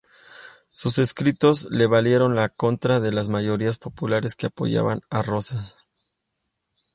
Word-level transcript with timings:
Sus 0.71 0.97
escritos 0.97 1.69
le 1.69 1.85
valieron 1.85 2.33
la 2.33 2.49
contra 2.49 2.99
de 2.99 3.11
las 3.11 3.29
mayorías 3.29 3.77
populares 3.77 4.35
que 4.35 4.47
apoyaban 4.47 5.01
a 5.11 5.21
Rosas. 5.21 5.77